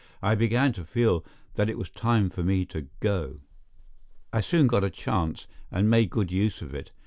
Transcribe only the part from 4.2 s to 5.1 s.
I soon got a